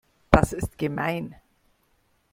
Das 0.31 0.51
ist 0.51 0.79
gemein. 0.79 1.35